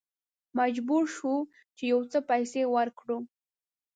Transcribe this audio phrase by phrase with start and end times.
[0.59, 1.35] مجبور شوو
[1.75, 3.17] چې یو څه پیسې ورکړو.